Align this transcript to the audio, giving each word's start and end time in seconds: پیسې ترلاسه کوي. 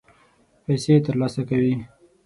پیسې 0.63 0.93
ترلاسه 1.05 1.41
کوي. 1.49 1.75